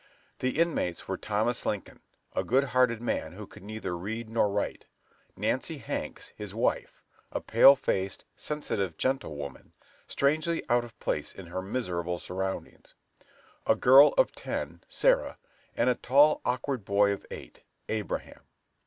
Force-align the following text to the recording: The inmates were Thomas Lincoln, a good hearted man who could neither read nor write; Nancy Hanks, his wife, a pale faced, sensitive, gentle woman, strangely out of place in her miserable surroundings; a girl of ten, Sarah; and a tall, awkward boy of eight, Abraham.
The 0.39 0.57
inmates 0.57 1.07
were 1.07 1.15
Thomas 1.15 1.63
Lincoln, 1.63 1.99
a 2.35 2.43
good 2.43 2.63
hearted 2.63 3.03
man 3.03 3.33
who 3.33 3.45
could 3.45 3.61
neither 3.61 3.95
read 3.95 4.31
nor 4.31 4.49
write; 4.49 4.85
Nancy 5.37 5.77
Hanks, 5.77 6.33
his 6.35 6.55
wife, 6.55 7.03
a 7.31 7.39
pale 7.39 7.75
faced, 7.75 8.25
sensitive, 8.35 8.97
gentle 8.97 9.35
woman, 9.35 9.73
strangely 10.07 10.63
out 10.71 10.83
of 10.83 10.99
place 10.99 11.35
in 11.35 11.45
her 11.45 11.61
miserable 11.61 12.17
surroundings; 12.17 12.95
a 13.67 13.75
girl 13.75 14.15
of 14.17 14.31
ten, 14.31 14.81
Sarah; 14.89 15.37
and 15.77 15.87
a 15.87 15.93
tall, 15.93 16.41
awkward 16.43 16.83
boy 16.83 17.11
of 17.13 17.23
eight, 17.29 17.61
Abraham. 17.87 18.41